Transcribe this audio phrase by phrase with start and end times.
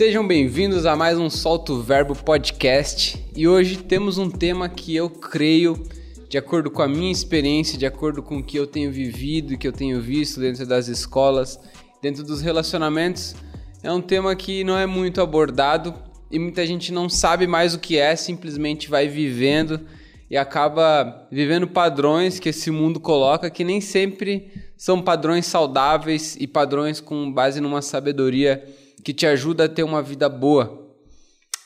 [0.00, 3.22] Sejam bem-vindos a mais um Solto Verbo Podcast.
[3.36, 5.78] E hoje temos um tema que eu creio,
[6.26, 9.68] de acordo com a minha experiência, de acordo com o que eu tenho vivido que
[9.68, 11.60] eu tenho visto dentro das escolas,
[12.00, 13.36] dentro dos relacionamentos,
[13.82, 15.94] é um tema que não é muito abordado
[16.30, 19.82] e muita gente não sabe mais o que é, simplesmente vai vivendo
[20.30, 26.46] e acaba vivendo padrões que esse mundo coloca que nem sempre são padrões saudáveis e
[26.46, 28.64] padrões com base numa sabedoria
[29.02, 30.88] que te ajuda a ter uma vida boa.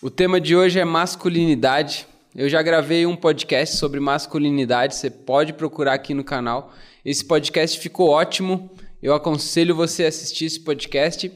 [0.01, 2.07] O tema de hoje é masculinidade.
[2.34, 6.73] Eu já gravei um podcast sobre masculinidade, você pode procurar aqui no canal.
[7.05, 8.70] Esse podcast ficou ótimo.
[9.02, 11.30] Eu aconselho você a assistir esse podcast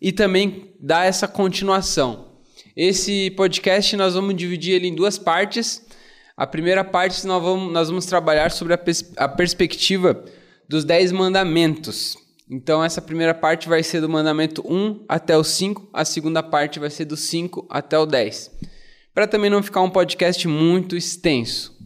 [0.00, 2.28] e também dar essa continuação.
[2.76, 5.84] Esse podcast nós vamos dividir ele em duas partes.
[6.36, 10.24] A primeira parte nós vamos, nós vamos trabalhar sobre a, pers a perspectiva
[10.68, 12.27] dos Dez Mandamentos.
[12.50, 16.78] Então, essa primeira parte vai ser do mandamento 1 até o 5, a segunda parte
[16.78, 18.50] vai ser do 5 até o 10.
[19.12, 21.76] Para também não ficar um podcast muito extenso.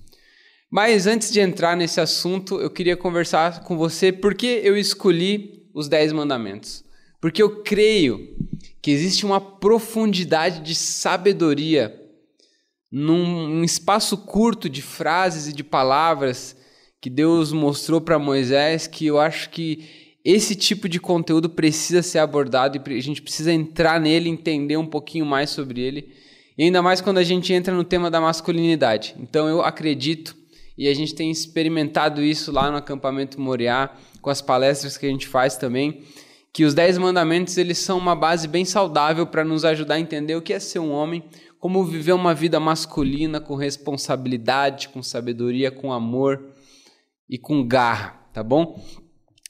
[0.71, 5.69] Mas antes de entrar nesse assunto, eu queria conversar com você por que eu escolhi
[5.75, 6.85] os 10 mandamentos.
[7.21, 8.37] Porque eu creio
[8.81, 11.99] que existe uma profundidade de sabedoria
[12.91, 16.57] num espaço curto de frases e de palavras
[17.01, 22.19] que Deus mostrou para Moisés que eu acho que esse tipo de conteúdo precisa ser
[22.19, 26.13] abordado e a gente precisa entrar nele, entender um pouquinho mais sobre ele.
[26.57, 29.17] E ainda mais quando a gente entra no tema da masculinidade.
[29.19, 30.37] Então eu acredito,
[30.79, 35.09] e a gente tem experimentado isso lá no acampamento Moriá, com as palestras que a
[35.09, 36.05] gente faz também,
[36.53, 40.37] que os Dez Mandamentos eles são uma base bem saudável para nos ajudar a entender
[40.37, 41.25] o que é ser um homem,
[41.59, 46.53] como viver uma vida masculina com responsabilidade, com sabedoria, com amor
[47.29, 48.79] e com garra, tá bom?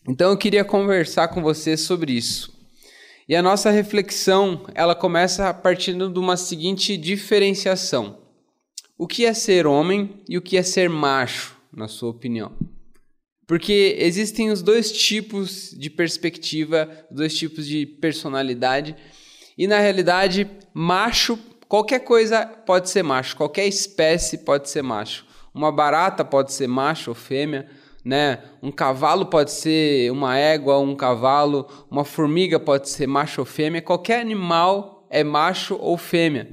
[0.08, 2.52] Então eu queria conversar com você sobre isso.
[3.28, 8.18] E a nossa reflexão, ela começa partindo de uma seguinte diferenciação.
[8.98, 12.52] O que é ser homem e o que é ser macho, na sua opinião?
[13.46, 18.96] Porque existem os dois tipos de perspectiva, dois tipos de personalidade,
[19.56, 25.26] e na realidade, macho, qualquer coisa pode ser macho, qualquer espécie pode ser macho.
[25.54, 27.68] Uma barata pode ser macho ou fêmea,
[28.04, 28.42] né?
[28.62, 33.82] Um cavalo pode ser uma égua, um cavalo, uma formiga pode ser macho ou fêmea,
[33.82, 36.48] qualquer animal é macho ou fêmea.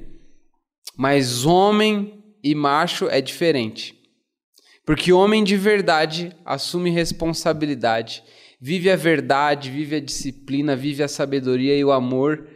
[0.96, 3.98] Mas homem e macho é diferente.
[4.84, 8.22] Porque homem de verdade assume responsabilidade,
[8.60, 12.46] vive a verdade, vive a disciplina, vive a sabedoria e o amor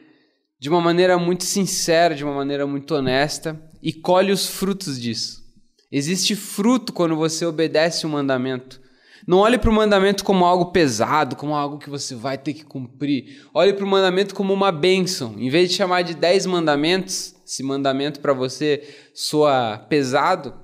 [0.59, 5.45] de uma maneira muito sincera, de uma maneira muito honesta e colhe os frutos disso.
[5.93, 8.81] Existe fruto quando você obedece o mandamento.
[9.27, 12.65] Não olhe para o mandamento como algo pesado, como algo que você vai ter que
[12.65, 13.43] cumprir.
[13.55, 15.35] Olhe para o mandamento como uma bênção.
[15.39, 18.83] Em vez de chamar de dez mandamentos, esse mandamento para você
[19.15, 20.55] soa pesado,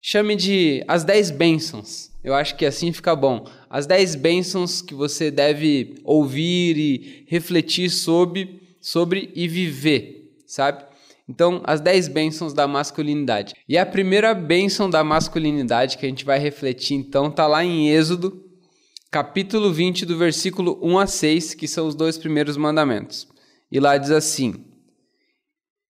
[0.00, 2.10] chame de as dez bênçãos.
[2.22, 3.46] Eu acho que assim fica bom.
[3.68, 10.93] As dez bênçãos que você deve ouvir e refletir sobre, sobre e viver, sabe?
[11.28, 13.54] Então, as 10 bênçãos da masculinidade.
[13.68, 17.88] E a primeira bênção da masculinidade que a gente vai refletir, então, está lá em
[17.88, 18.44] Êxodo,
[19.10, 23.26] capítulo 20, do versículo 1 a 6, que são os dois primeiros mandamentos.
[23.72, 24.66] E lá diz assim: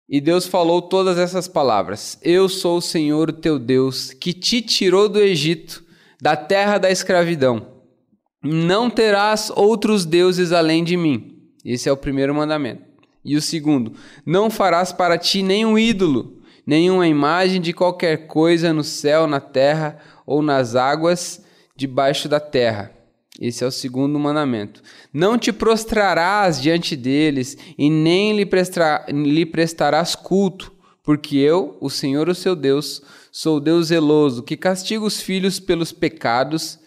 [0.08, 4.60] E Deus falou todas essas palavras: Eu sou o Senhor, o teu Deus, que te
[4.60, 5.84] tirou do Egito,
[6.20, 7.78] da terra da escravidão.
[8.42, 11.36] Não terás outros deuses além de mim.
[11.64, 12.89] Esse é o primeiro mandamento.
[13.24, 13.92] E o segundo:
[14.24, 19.98] Não farás para ti nenhum ídolo, nenhuma imagem de qualquer coisa no céu, na terra
[20.26, 21.44] ou nas águas
[21.76, 22.92] debaixo da terra.
[23.40, 24.82] Esse é o segundo mandamento.
[25.12, 31.88] Não te prostrarás diante deles e nem lhe, prestar, lhe prestarás culto, porque eu, o
[31.88, 33.02] Senhor, o seu Deus,
[33.32, 36.78] sou Deus zeloso, que castiga os filhos pelos pecados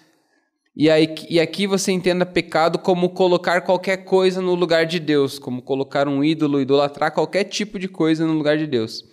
[0.75, 5.38] e, aí, e aqui você entenda pecado como colocar qualquer coisa no lugar de Deus,
[5.38, 9.04] como colocar um ídolo, idolatrar qualquer tipo de coisa no lugar de Deus.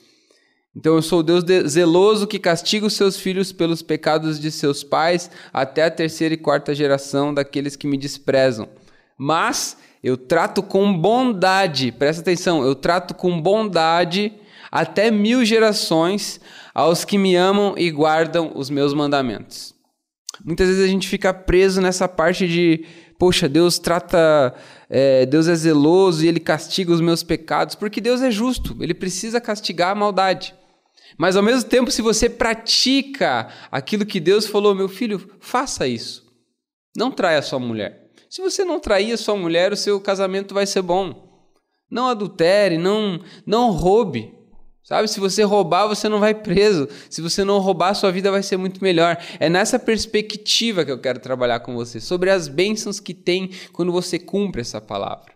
[0.74, 5.30] Então eu sou Deus zeloso que castiga os seus filhos pelos pecados de seus pais
[5.52, 8.68] até a terceira e quarta geração daqueles que me desprezam.
[9.18, 14.32] Mas eu trato com bondade, presta atenção, eu trato com bondade
[14.70, 16.40] até mil gerações
[16.72, 19.74] aos que me amam e guardam os meus mandamentos.
[20.44, 22.86] Muitas vezes a gente fica preso nessa parte de,
[23.18, 24.54] poxa, Deus trata,
[24.88, 28.94] é, Deus é zeloso e ele castiga os meus pecados, porque Deus é justo, ele
[28.94, 30.54] precisa castigar a maldade.
[31.18, 36.24] Mas ao mesmo tempo, se você pratica aquilo que Deus falou, meu filho, faça isso.
[36.96, 38.08] Não traia sua mulher.
[38.28, 41.28] Se você não trair a sua mulher, o seu casamento vai ser bom.
[41.90, 44.32] Não adultere, não, não roube.
[44.82, 46.88] Sabe, se você roubar, você não vai preso.
[47.08, 49.16] Se você não roubar, sua vida vai ser muito melhor.
[49.38, 53.92] É nessa perspectiva que eu quero trabalhar com você, sobre as bênçãos que tem quando
[53.92, 55.32] você cumpre essa palavra.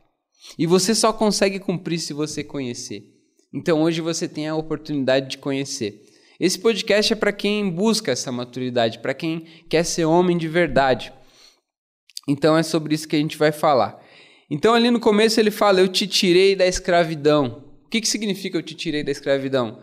[0.59, 3.05] E você só consegue cumprir se você conhecer.
[3.53, 6.03] Então hoje você tem a oportunidade de conhecer.
[6.41, 11.13] Esse podcast é para quem busca essa maturidade, para quem quer ser homem de verdade.
[12.29, 14.03] Então é sobre isso que a gente vai falar.
[14.51, 17.64] Então ali no começo ele fala: Eu te tirei da escravidão
[17.95, 19.79] que, que significa eu te tirei da escravidão?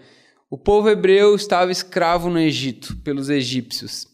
[0.49, 4.05] O povo hebreu estava escravo no Egito, pelos egípcios.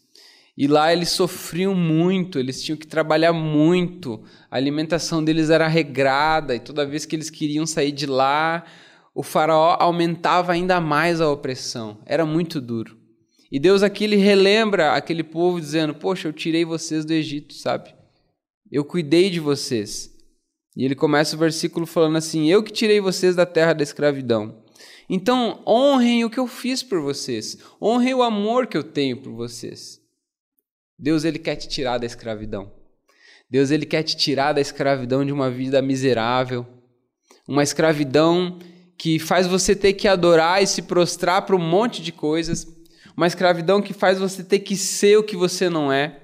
[0.56, 6.54] E lá eles sofriam muito, eles tinham que trabalhar muito, a alimentação deles era regrada,
[6.54, 8.64] e toda vez que eles queriam sair de lá,
[9.12, 11.98] o faraó aumentava ainda mais a opressão.
[12.06, 12.96] Era muito duro.
[13.50, 17.92] E Deus aqui ele relembra aquele povo dizendo: Poxa, eu tirei vocês do Egito, sabe?
[18.70, 20.16] Eu cuidei de vocês.
[20.78, 24.62] E ele começa o versículo falando assim: Eu que tirei vocês da terra da escravidão.
[25.10, 27.58] Então, honrem o que eu fiz por vocês.
[27.82, 30.00] Honrem o amor que eu tenho por vocês.
[30.96, 32.72] Deus ele quer te tirar da escravidão.
[33.50, 36.64] Deus ele quer te tirar da escravidão de uma vida miserável,
[37.48, 38.60] uma escravidão
[38.96, 42.68] que faz você ter que adorar e se prostrar para um monte de coisas,
[43.16, 46.20] uma escravidão que faz você ter que ser o que você não é,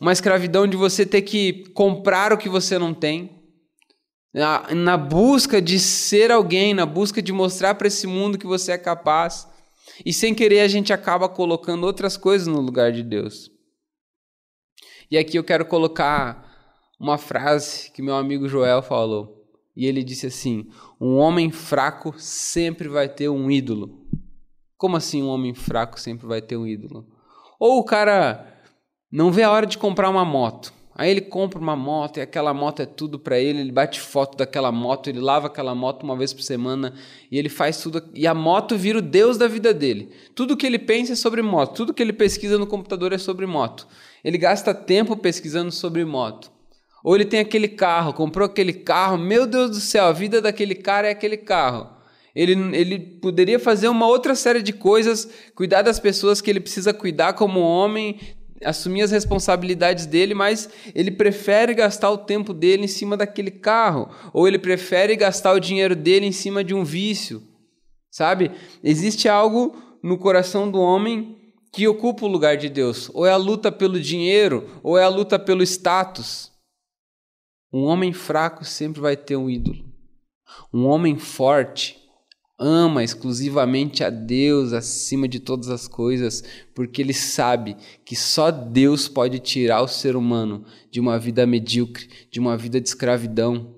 [0.00, 3.37] uma escravidão de você ter que comprar o que você não tem
[4.38, 8.70] na, na busca de ser alguém, na busca de mostrar para esse mundo que você
[8.70, 9.48] é capaz.
[10.06, 13.50] E sem querer a gente acaba colocando outras coisas no lugar de Deus.
[15.10, 16.46] E aqui eu quero colocar
[17.00, 19.44] uma frase que meu amigo Joel falou.
[19.74, 20.68] E ele disse assim:
[21.00, 24.06] Um homem fraco sempre vai ter um ídolo.
[24.76, 27.08] Como assim um homem fraco sempre vai ter um ídolo?
[27.58, 28.56] Ou o cara
[29.10, 30.72] não vê a hora de comprar uma moto.
[30.98, 34.36] Aí ele compra uma moto e aquela moto é tudo para ele, ele bate foto
[34.36, 36.92] daquela moto, ele lava aquela moto uma vez por semana
[37.30, 38.02] e ele faz tudo.
[38.12, 40.10] E a moto vira o Deus da vida dele.
[40.34, 43.46] Tudo que ele pensa é sobre moto, tudo que ele pesquisa no computador é sobre
[43.46, 43.86] moto.
[44.24, 46.50] Ele gasta tempo pesquisando sobre moto.
[47.04, 50.74] Ou ele tem aquele carro, comprou aquele carro, meu Deus do céu, a vida daquele
[50.74, 51.90] cara é aquele carro.
[52.34, 56.92] Ele, ele poderia fazer uma outra série de coisas, cuidar das pessoas que ele precisa
[56.92, 58.18] cuidar como homem,
[58.64, 64.08] assumir as responsabilidades dele, mas ele prefere gastar o tempo dele em cima daquele carro,
[64.32, 67.42] ou ele prefere gastar o dinheiro dele em cima de um vício.
[68.10, 68.50] Sabe?
[68.82, 71.36] Existe algo no coração do homem
[71.72, 75.08] que ocupa o lugar de Deus, ou é a luta pelo dinheiro, ou é a
[75.08, 76.50] luta pelo status.
[77.72, 79.84] Um homem fraco sempre vai ter um ídolo.
[80.72, 81.97] Um homem forte
[82.58, 86.42] ama exclusivamente a Deus acima de todas as coisas,
[86.74, 92.08] porque ele sabe que só Deus pode tirar o ser humano de uma vida medíocre,
[92.30, 93.76] de uma vida de escravidão.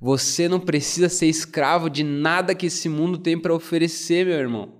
[0.00, 4.78] Você não precisa ser escravo de nada que esse mundo tem para oferecer, meu irmão.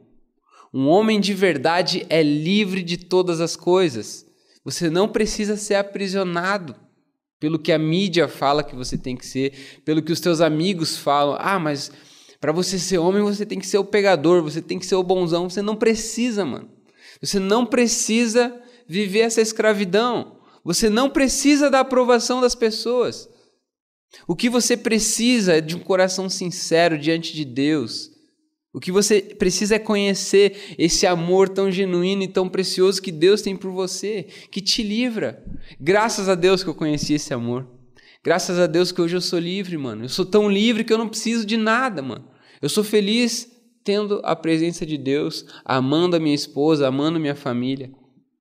[0.73, 4.25] Um homem de verdade é livre de todas as coisas.
[4.65, 6.76] Você não precisa ser aprisionado
[7.41, 10.97] pelo que a mídia fala que você tem que ser, pelo que os teus amigos
[10.97, 11.37] falam.
[11.41, 11.91] Ah, mas
[12.40, 15.02] para você ser homem, você tem que ser o pegador, você tem que ser o
[15.02, 15.50] bonzão.
[15.50, 16.70] Você não precisa, mano.
[17.20, 18.55] Você não precisa
[18.87, 20.38] viver essa escravidão.
[20.64, 23.29] Você não precisa da aprovação das pessoas.
[24.27, 28.10] O que você precisa é de um coração sincero diante de Deus.
[28.72, 33.43] O que você precisa é conhecer esse amor tão genuíno e tão precioso que Deus
[33.43, 35.43] tem por você, que te livra.
[35.81, 37.78] Graças a Deus que eu conheci esse amor.
[38.25, 40.05] Graças a Deus que hoje eu sou livre, mano.
[40.05, 42.29] Eu sou tão livre que eu não preciso de nada, mano.
[42.60, 43.51] Eu sou feliz
[43.84, 47.91] tendo a presença de Deus, amando a minha esposa, amando minha família.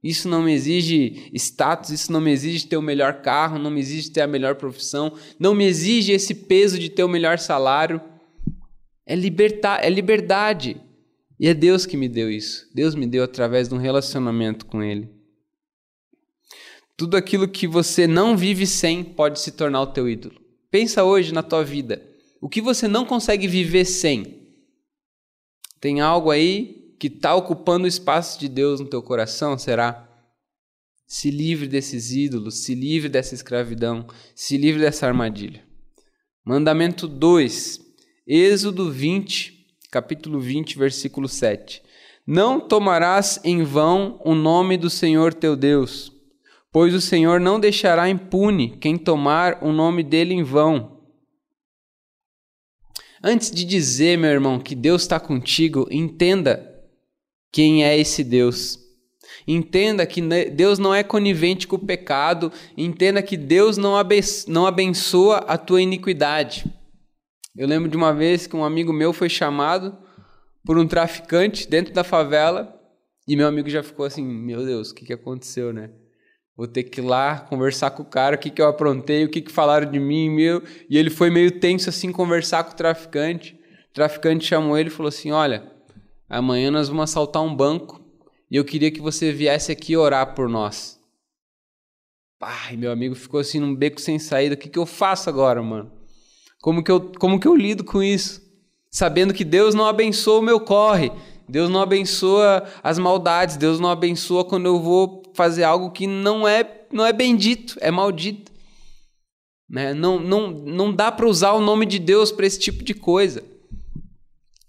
[0.04, 3.80] Isso não me exige status, isso não me exige ter o melhor carro, não me
[3.80, 8.02] exige ter a melhor profissão, não me exige esse peso de ter o melhor salário.
[9.06, 10.82] É, libertar, é liberdade.
[11.40, 12.68] E é Deus que me deu isso.
[12.74, 15.17] Deus me deu através de um relacionamento com Ele.
[16.98, 20.42] Tudo aquilo que você não vive sem pode se tornar o teu ídolo.
[20.72, 22.04] Pensa hoje na tua vida.
[22.42, 24.48] O que você não consegue viver sem?
[25.80, 29.60] Tem algo aí que está ocupando o espaço de Deus no teu coração?
[29.60, 30.10] Será?
[31.06, 35.64] Se livre desses ídolos, se livre dessa escravidão, se livre dessa armadilha.
[36.44, 37.80] Mandamento 2,
[38.26, 41.84] Êxodo 20, capítulo 20, versículo 7.
[42.26, 46.17] Não tomarás em vão o nome do Senhor teu Deus
[46.78, 51.02] pois o Senhor não deixará impune quem tomar o nome dele em vão.
[53.24, 56.80] Antes de dizer, meu irmão, que Deus está contigo, entenda
[57.52, 58.78] quem é esse Deus.
[59.48, 62.54] Entenda que Deus não é conivente com o pecado.
[62.78, 63.98] Entenda que Deus não
[64.68, 66.64] abençoa a tua iniquidade.
[67.56, 69.98] Eu lembro de uma vez que um amigo meu foi chamado
[70.64, 72.80] por um traficante dentro da favela
[73.28, 75.90] e meu amigo já ficou assim: Meu Deus, o que, que aconteceu, né?
[76.58, 79.30] Vou ter que ir lá conversar com o cara, o que, que eu aprontei, o
[79.30, 80.64] que, que falaram de mim, meu.
[80.90, 83.54] E ele foi meio tenso assim, conversar com o traficante.
[83.92, 85.72] O traficante chamou ele e falou assim: Olha,
[86.28, 88.04] amanhã nós vamos assaltar um banco
[88.50, 91.00] e eu queria que você viesse aqui orar por nós.
[92.40, 94.56] Pai, meu amigo ficou assim num beco sem saída.
[94.56, 95.92] O que, que eu faço agora, mano?
[96.60, 98.42] Como que, eu, como que eu lido com isso?
[98.90, 101.12] Sabendo que Deus não abençoa o meu corre,
[101.48, 106.48] Deus não abençoa as maldades, Deus não abençoa quando eu vou fazer algo que não
[106.48, 108.52] é, não é bendito, é maldito.
[109.70, 109.94] Né?
[109.94, 113.44] Não, não, não dá para usar o nome de Deus para esse tipo de coisa.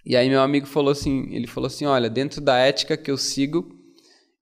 [0.04, 3.16] E aí meu amigo falou assim, ele falou assim, olha, dentro da ética que eu
[3.16, 3.76] sigo,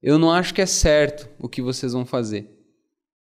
[0.03, 2.49] eu não acho que é certo o que vocês vão fazer.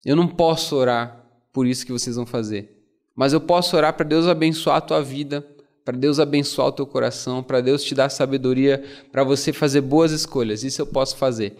[0.04, 2.82] Eu não posso orar por isso que vocês vão fazer.
[3.14, 5.46] Mas eu posso orar para Deus abençoar a tua vida,
[5.84, 10.12] para Deus abençoar o teu coração, para Deus te dar sabedoria para você fazer boas
[10.12, 10.62] escolhas.
[10.62, 11.56] Isso eu posso fazer.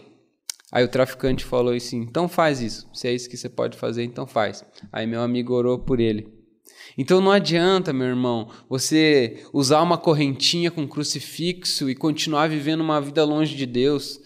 [0.71, 2.89] Aí o traficante falou assim: então faz isso.
[2.93, 4.63] Se é isso que você pode fazer, então faz.
[4.91, 6.33] Aí meu amigo orou por ele.
[6.97, 13.01] Então não adianta, meu irmão, você usar uma correntinha com crucifixo e continuar vivendo uma
[13.01, 14.19] vida longe de Deus.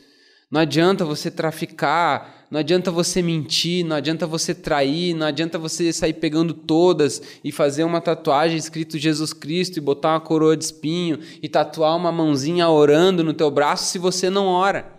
[0.49, 5.91] Não adianta você traficar não adianta você mentir, não adianta você trair, não adianta você
[5.91, 10.63] sair pegando todas e fazer uma tatuagem escrito Jesus Cristo e botar uma coroa de
[10.63, 14.97] espinho e tatuar uma mãozinha orando no teu braço se você não ora.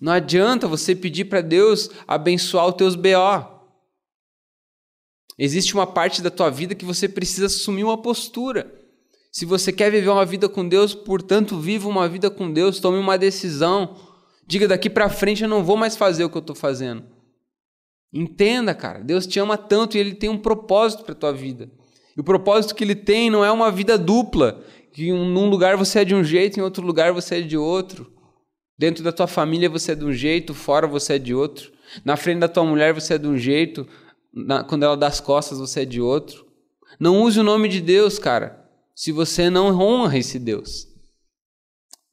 [0.00, 3.52] Não adianta você pedir para Deus abençoar os teus BO.
[5.38, 8.72] Existe uma parte da tua vida que você precisa assumir uma postura.
[9.30, 12.98] Se você quer viver uma vida com Deus, portanto, viva uma vida com Deus, tome
[12.98, 14.11] uma decisão.
[14.46, 17.04] Diga daqui para frente eu não vou mais fazer o que eu estou fazendo.
[18.12, 21.70] Entenda, cara, Deus te ama tanto e Ele tem um propósito para tua vida.
[22.16, 25.76] E o propósito que Ele tem não é uma vida dupla, que em um lugar
[25.76, 28.12] você é de um jeito, em outro lugar você é de outro.
[28.76, 31.72] Dentro da tua família você é de um jeito, fora você é de outro.
[32.04, 33.86] Na frente da tua mulher você é de um jeito,
[34.32, 36.46] na, quando ela dá as costas você é de outro.
[37.00, 40.91] Não use o nome de Deus, cara, se você não honra esse Deus.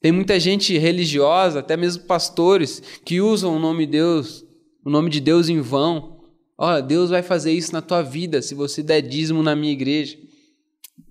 [0.01, 4.45] Tem muita gente religiosa, até mesmo pastores, que usam o nome de Deus,
[4.83, 6.21] o nome de Deus em vão.
[6.57, 10.17] Olha, Deus vai fazer isso na tua vida se você der dízimo na minha igreja.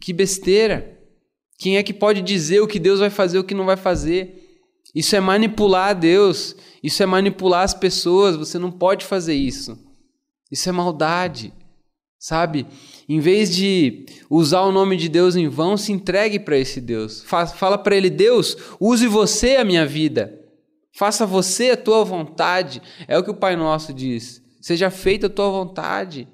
[0.01, 0.99] Que besteira!
[1.59, 3.77] Quem é que pode dizer o que Deus vai fazer e o que não vai
[3.77, 4.45] fazer?
[4.95, 9.79] Isso é manipular Deus, isso é manipular as pessoas, você não pode fazer isso.
[10.51, 11.53] Isso é maldade,
[12.19, 12.67] sabe?
[13.09, 17.23] Em vez de usar o nome de Deus em vão, se entregue para esse Deus.
[17.23, 20.39] Fala para ele: Deus, use você a minha vida.
[20.93, 22.83] Faça você a tua vontade.
[23.07, 24.43] É o que o Pai Nosso diz.
[24.61, 26.27] Seja feita a tua vontade.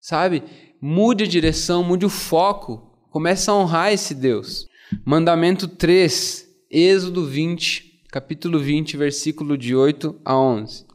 [0.00, 0.42] Sabe?
[0.80, 2.92] Mude a direção, mude o foco.
[3.10, 4.66] Comece a honrar esse Deus.
[5.04, 10.86] Mandamento 3, Êxodo 20, capítulo 20, versículo de 8 a 11.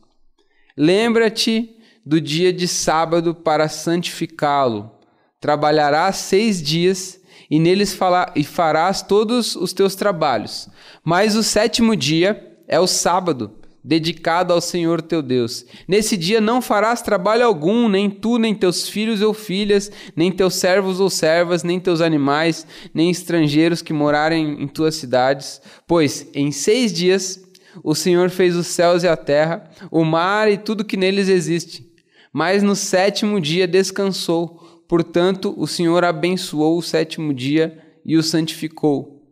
[0.78, 4.92] Lembra-te do dia de sábado para santificá-lo.
[5.40, 7.20] Trabalharás seis dias
[7.50, 7.98] e neles
[8.36, 10.70] e farás todos os teus trabalhos.
[11.04, 13.52] Mas o sétimo dia é o sábado,
[13.84, 15.66] dedicado ao Senhor teu Deus.
[15.88, 20.56] Nesse dia não farás trabalho algum, nem tu, nem teus filhos ou filhas, nem teus
[20.56, 26.52] servos ou servas, nem teus animais, nem estrangeiros que morarem em tuas cidades, pois em
[26.52, 27.44] seis dias
[27.84, 31.93] o Senhor fez os céus e a terra, o mar e tudo que neles existe
[32.34, 34.84] mas no sétimo dia descansou.
[34.90, 39.24] Portanto, o Senhor abençoou o sétimo dia e o santificou.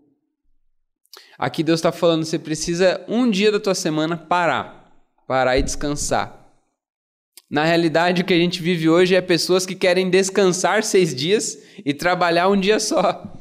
[1.37, 4.93] Aqui Deus está falando, você precisa um dia da tua semana parar,
[5.27, 6.39] parar e descansar.
[7.49, 11.57] Na realidade, o que a gente vive hoje é pessoas que querem descansar seis dias
[11.83, 13.33] e trabalhar um dia só.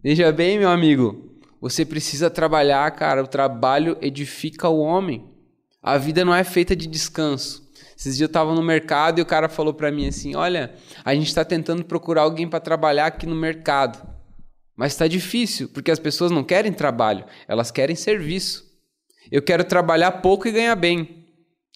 [0.00, 3.22] Veja bem, meu amigo, você precisa trabalhar, cara.
[3.22, 5.28] O trabalho edifica o homem.
[5.82, 7.61] A vida não é feita de descanso.
[8.02, 11.14] Esses dias eu estava no mercado e o cara falou para mim assim: Olha, a
[11.14, 14.04] gente está tentando procurar alguém para trabalhar aqui no mercado.
[14.74, 18.64] Mas está difícil, porque as pessoas não querem trabalho, elas querem serviço.
[19.30, 21.28] Eu quero trabalhar pouco e ganhar bem.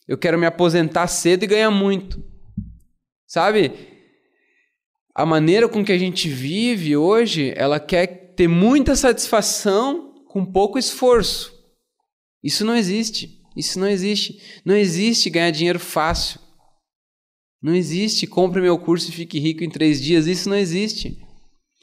[0.09, 2.21] Eu quero me aposentar cedo e ganhar muito.
[3.25, 3.73] Sabe?
[5.15, 10.77] A maneira com que a gente vive hoje, ela quer ter muita satisfação com pouco
[10.77, 11.55] esforço.
[12.43, 13.36] Isso não existe.
[13.57, 14.41] Isso não existe.
[14.65, 16.39] Não existe ganhar dinheiro fácil.
[17.63, 20.27] Não existe compre meu curso e fique rico em três dias.
[20.27, 21.19] Isso não existe.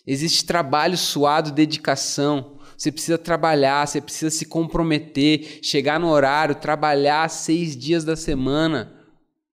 [0.06, 2.60] Existe trabalho suado, dedicação.
[2.78, 8.94] Você precisa trabalhar, você precisa se comprometer, chegar no horário, trabalhar seis dias da semana,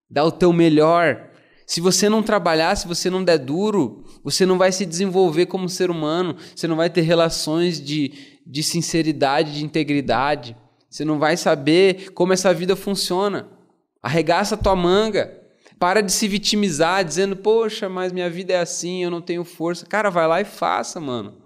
[0.10, 1.30] dar o teu melhor.
[1.68, 5.70] Se você não trabalhar, se você não der duro, você não vai se desenvolver como
[5.70, 10.58] ser humano, você não vai ter relações de, de sinceridade, de integridade,
[10.90, 13.48] você não vai saber como essa vida funciona.
[14.02, 15.40] Arregaça tua manga,
[15.78, 19.86] para de se vitimizar, dizendo, poxa, mas minha vida é assim, eu não tenho força.
[19.86, 21.38] Cara, vai lá e faça, mano.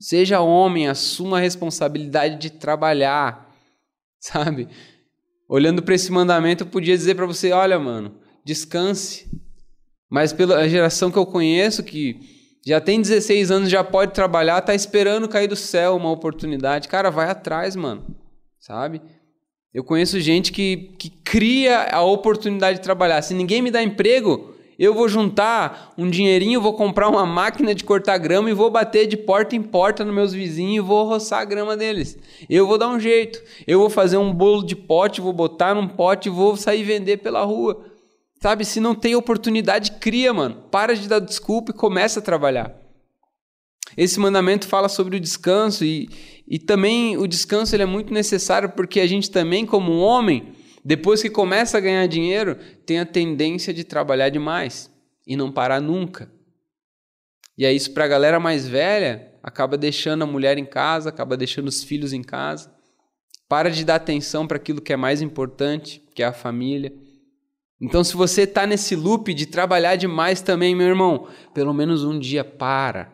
[0.00, 3.50] Seja homem, assuma a responsabilidade de trabalhar,
[4.20, 4.68] sabe?
[5.48, 9.30] Olhando para esse mandamento, eu podia dizer para você: olha, mano, descanse.
[10.10, 12.20] Mas pela geração que eu conheço, que
[12.66, 16.88] já tem 16 anos, já pode trabalhar, tá esperando cair do céu uma oportunidade.
[16.88, 18.23] Cara, vai atrás, mano.
[18.64, 19.02] Sabe?
[19.74, 23.20] Eu conheço gente que, que cria a oportunidade de trabalhar.
[23.20, 27.84] Se ninguém me dá emprego, eu vou juntar um dinheirinho, vou comprar uma máquina de
[27.84, 31.40] cortar grama e vou bater de porta em porta nos meus vizinhos e vou roçar
[31.40, 32.16] a grama deles.
[32.48, 33.38] Eu vou dar um jeito.
[33.66, 37.18] Eu vou fazer um bolo de pote, vou botar num pote e vou sair vender
[37.18, 37.84] pela rua.
[38.40, 40.64] Sabe, se não tem oportunidade, cria, mano.
[40.70, 42.83] Para de dar desculpa e começa a trabalhar.
[43.96, 46.08] Esse mandamento fala sobre o descanso e,
[46.48, 50.52] e também o descanso ele é muito necessário porque a gente também, como homem,
[50.84, 54.90] depois que começa a ganhar dinheiro, tem a tendência de trabalhar demais
[55.26, 56.30] e não parar nunca.
[57.56, 61.36] E aí isso para a galera mais velha acaba deixando a mulher em casa, acaba
[61.36, 62.74] deixando os filhos em casa,
[63.48, 66.92] para de dar atenção para aquilo que é mais importante, que é a família.
[67.80, 72.18] Então, se você está nesse loop de trabalhar demais também, meu irmão, pelo menos um
[72.18, 73.13] dia para.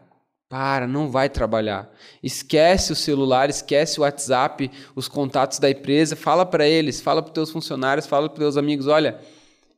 [0.51, 1.89] Para, não vai trabalhar.
[2.21, 7.29] Esquece o celular, esquece o WhatsApp, os contatos da empresa, fala para eles, fala para
[7.29, 9.21] os teus funcionários, fala para os teus amigos, olha,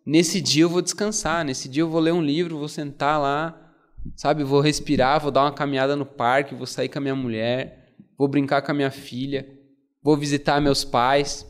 [0.04, 3.54] nesse dia eu vou descansar, nesse dia eu vou ler um livro, vou sentar lá,
[4.16, 7.94] sabe, vou respirar, vou dar uma caminhada no parque, vou sair com a minha mulher,
[8.16, 9.46] vou brincar com a minha filha,
[10.02, 11.46] vou visitar meus pais.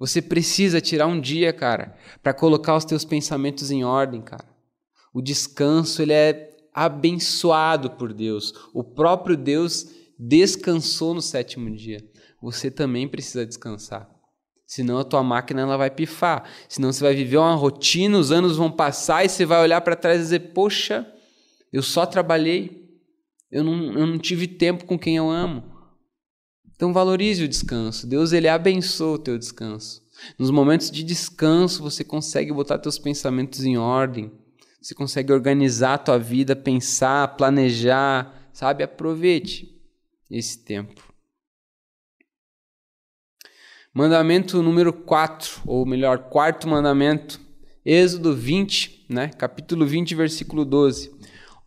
[0.00, 4.48] Você precisa tirar um dia, cara, para colocar os teus pensamentos em ordem, cara.
[5.14, 8.52] O descanso, ele é abençoado por Deus.
[8.72, 12.04] O próprio Deus descansou no sétimo dia.
[12.42, 14.08] Você também precisa descansar.
[14.66, 16.44] Senão a tua máquina ela vai pifar.
[16.68, 19.96] Senão você vai viver uma rotina, os anos vão passar e você vai olhar para
[19.96, 21.10] trás e dizer: Poxa,
[21.72, 22.86] eu só trabalhei,
[23.50, 25.64] eu não, eu não tive tempo com quem eu amo.
[26.74, 28.06] Então valorize o descanso.
[28.06, 30.02] Deus ele abençoa o teu descanso.
[30.38, 34.30] Nos momentos de descanso você consegue botar teus pensamentos em ordem.
[34.80, 38.82] Você consegue organizar a tua vida, pensar, planejar, sabe?
[38.84, 39.76] Aproveite
[40.30, 41.02] esse tempo.
[43.92, 47.40] Mandamento número 4, ou melhor, quarto mandamento,
[47.84, 49.28] Êxodo 20, né?
[49.28, 51.10] Capítulo 20, versículo 12.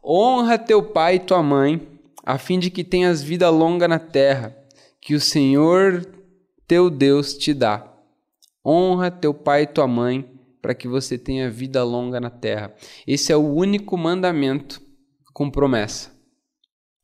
[0.03, 1.87] Honra teu pai e tua mãe,
[2.23, 4.55] a fim de que tenhas vida longa na terra
[5.01, 6.05] que o Senhor
[6.67, 7.91] teu Deus te dá.
[8.63, 10.30] Honra teu pai e tua mãe,
[10.61, 12.73] para que você tenha vida longa na terra.
[13.07, 14.81] Esse é o único mandamento
[15.33, 16.11] com promessa.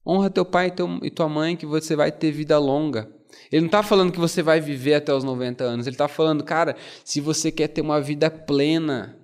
[0.05, 3.11] Honra teu pai e tua mãe, que você vai ter vida longa.
[3.51, 5.87] Ele não está falando que você vai viver até os 90 anos.
[5.87, 9.19] Ele está falando, cara, se você quer ter uma vida plena,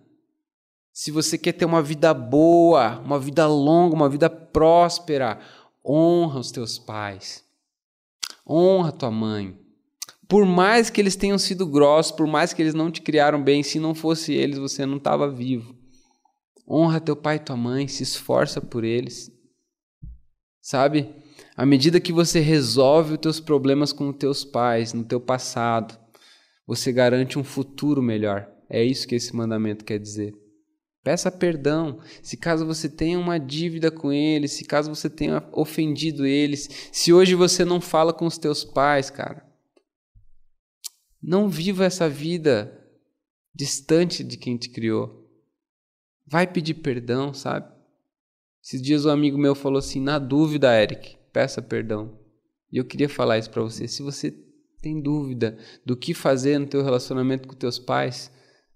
[0.92, 5.40] se você quer ter uma vida boa, uma vida longa, uma vida próspera,
[5.86, 7.44] honra os teus pais.
[8.48, 9.58] Honra tua mãe.
[10.34, 13.62] Por mais que eles tenham sido grossos, por mais que eles não te criaram bem,
[13.62, 15.76] se não fosse eles, você não estava vivo.
[16.68, 19.30] Honra teu pai e tua mãe, se esforça por eles.
[20.60, 21.08] Sabe?
[21.56, 25.96] À medida que você resolve os teus problemas com os teus pais, no teu passado,
[26.66, 28.50] você garante um futuro melhor.
[28.68, 30.34] É isso que esse mandamento quer dizer.
[31.04, 32.00] Peça perdão.
[32.24, 37.14] Se caso você tenha uma dívida com eles, se caso você tenha ofendido eles, se
[37.14, 39.43] hoje você não fala com os teus pais, cara,
[41.24, 42.78] não viva essa vida
[43.56, 45.26] distante de quem te criou.
[46.28, 47.72] Vai pedir perdão, sabe?
[48.64, 52.20] Esses dias um amigo meu falou assim: na dúvida, Eric, peça perdão.
[52.72, 53.88] E eu queria falar isso para você.
[53.88, 54.32] Se você
[54.82, 58.32] tem dúvida do que fazer no teu relacionamento com teus pais,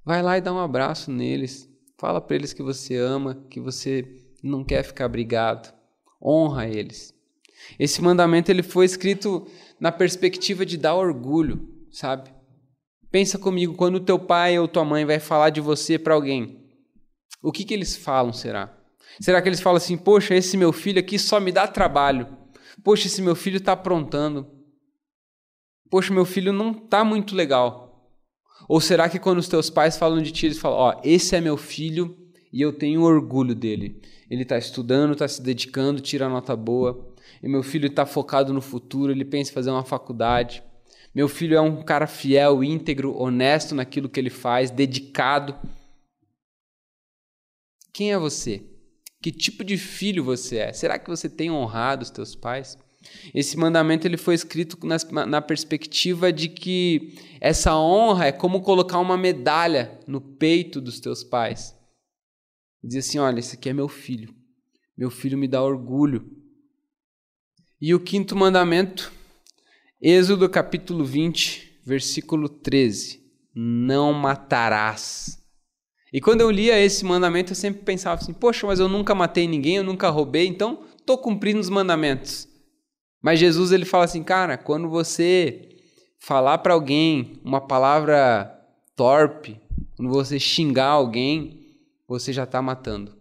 [0.06, 1.68] vai lá e dá um abraço neles
[2.00, 4.08] Fala para eles que você ama, que você
[4.44, 5.74] não quer ficar brigado.
[6.22, 7.14] Honra eles.
[7.80, 9.48] Esse mandamento ele foi escrito
[9.80, 12.30] na perspectiva de dar orgulho, sabe?
[13.18, 16.70] Pensa comigo, quando teu pai ou tua mãe vai falar de você para alguém,
[17.42, 18.78] o que, que eles falam, será?
[19.20, 22.28] Será que eles falam assim, poxa, esse meu filho aqui só me dá trabalho.
[22.84, 24.46] Poxa, esse meu filho está aprontando.
[25.90, 28.08] Poxa, meu filho não está muito legal.
[28.70, 31.36] Ou será que quando os teus pais falam de ti, eles falam: Ó, oh, esse
[31.36, 32.16] é meu filho
[32.54, 34.00] e eu tenho orgulho dele.
[34.30, 37.16] Ele está estudando, está se dedicando, tira nota boa.
[37.42, 40.62] E meu filho está focado no futuro, ele pensa em fazer uma faculdade.
[41.18, 45.56] Meu filho é um cara fiel, íntegro, honesto naquilo que ele faz, dedicado.
[47.92, 48.64] Quem é você?
[49.20, 50.74] Que tipo de filho você é?
[50.74, 52.78] Será que você tem honrado os teus pais?
[53.34, 59.00] Esse mandamento ele foi escrito na, na perspectiva de que essa honra é como colocar
[59.00, 61.76] uma medalha no peito dos teus pais.
[62.84, 64.36] Diz assim: olha, esse aqui é meu filho.
[64.96, 66.30] Meu filho me dá orgulho.
[67.82, 69.12] E o quinto mandamento,
[70.00, 73.20] Êxodo capítulo 20, versículo 13:
[73.56, 75.44] Não matarás.
[76.14, 79.48] E quando eu lia esse mandamento, eu sempre pensava assim: poxa, mas eu nunca matei
[79.48, 82.48] ninguém, eu nunca roubei, então estou cumprindo os mandamentos.
[83.24, 85.68] Mas Jesus ele fala assim, cara, quando você
[86.20, 88.56] falar para alguém uma palavra
[88.96, 89.60] torpe,
[89.96, 91.76] quando você xingar alguém,
[92.08, 93.18] você já está matando.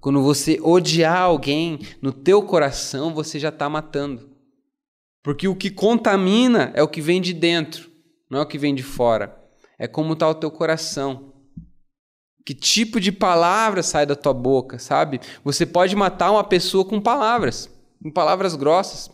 [0.00, 4.29] Quando você odiar alguém no teu coração, você já está matando.
[5.22, 7.90] Porque o que contamina é o que vem de dentro,
[8.30, 9.38] não é o que vem de fora.
[9.78, 11.32] É como está o teu coração.
[12.44, 15.20] Que tipo de palavra sai da tua boca, sabe?
[15.44, 17.70] Você pode matar uma pessoa com palavras,
[18.02, 19.10] com palavras grossas.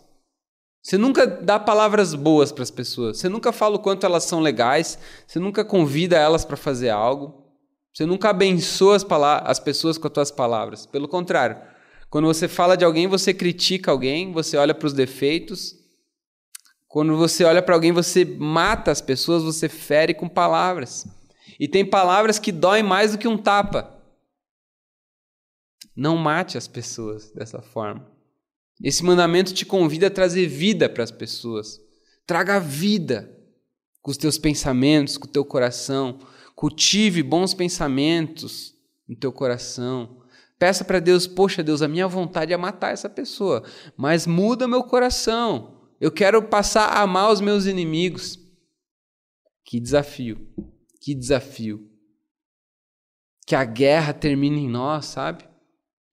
[0.81, 3.17] Você nunca dá palavras boas para as pessoas.
[3.17, 4.97] Você nunca fala o quanto elas são legais.
[5.27, 7.43] Você nunca convida elas para fazer algo.
[7.93, 9.05] Você nunca abençoa as,
[9.43, 10.85] as pessoas com as tuas palavras.
[10.85, 11.57] Pelo contrário,
[12.09, 15.75] quando você fala de alguém, você critica alguém, você olha para os defeitos.
[16.87, 21.05] Quando você olha para alguém, você mata as pessoas, você fere com palavras.
[21.59, 23.93] E tem palavras que doem mais do que um tapa.
[25.95, 28.07] Não mate as pessoas dessa forma.
[28.81, 31.79] Esse mandamento te convida a trazer vida para as pessoas.
[32.25, 33.35] Traga vida
[34.01, 36.19] com os teus pensamentos, com o teu coração.
[36.55, 38.75] Cultive bons pensamentos
[39.07, 40.21] no teu coração.
[40.59, 43.63] Peça para Deus, poxa Deus, a minha vontade é matar essa pessoa,
[43.95, 45.76] mas muda meu coração.
[45.99, 48.39] Eu quero passar a amar os meus inimigos.
[49.65, 50.47] Que desafio,
[51.01, 51.89] que desafio.
[53.45, 55.47] Que a guerra termine em nós, sabe?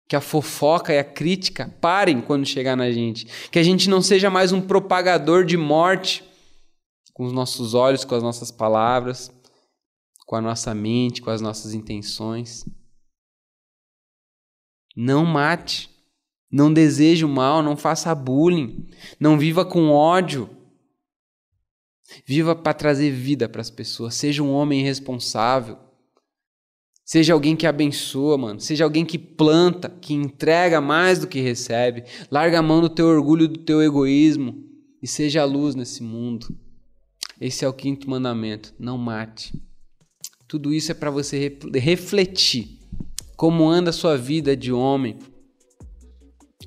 [0.08, 3.26] Que a fofoca e a crítica parem quando chegar na gente.
[3.50, 6.24] Que a gente não seja mais um propagador de morte
[7.12, 9.30] com os nossos olhos, com as nossas palavras,
[10.26, 12.64] com a nossa mente, com as nossas intenções.
[14.96, 15.90] Não mate,
[16.54, 18.86] não deseje o mal, não faça bullying,
[19.18, 20.48] não viva com ódio.
[22.24, 25.76] Viva para trazer vida para as pessoas, seja um homem responsável.
[27.04, 28.60] Seja alguém que abençoa, mano.
[28.60, 32.04] Seja alguém que planta, que entrega mais do que recebe.
[32.30, 34.64] Larga a mão do teu orgulho, do teu egoísmo
[35.02, 36.46] e seja a luz nesse mundo.
[37.40, 39.52] Esse é o quinto mandamento: não mate.
[40.46, 42.78] Tudo isso é para você refletir
[43.36, 45.18] como anda a sua vida de homem,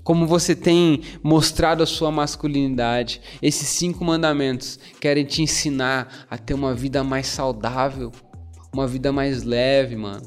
[0.08, 3.20] como você tem mostrado a sua masculinidade.
[3.42, 8.10] Esses cinco mandamentos querem te ensinar a ter uma vida mais saudável,
[8.74, 10.26] uma vida mais leve, mano.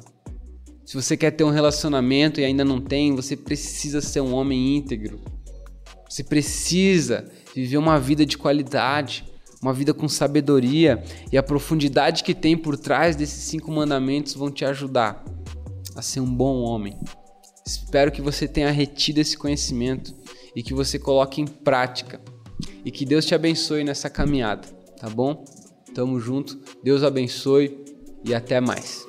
[0.84, 4.76] Se você quer ter um relacionamento e ainda não tem, você precisa ser um homem
[4.76, 5.18] íntegro.
[6.06, 9.24] Você precisa viver uma vida de qualidade
[9.62, 14.50] uma vida com sabedoria e a profundidade que tem por trás desses cinco mandamentos vão
[14.50, 15.24] te ajudar
[15.94, 16.98] a ser um bom homem.
[17.66, 20.14] Espero que você tenha retido esse conhecimento
[20.54, 22.20] e que você coloque em prática
[22.84, 24.66] e que Deus te abençoe nessa caminhada,
[24.98, 25.44] tá bom?
[25.94, 27.84] Tamo junto, Deus abençoe
[28.24, 29.06] e até mais.